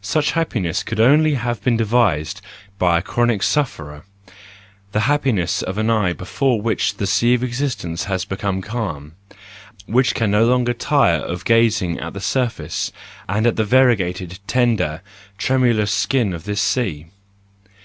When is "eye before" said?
5.88-6.60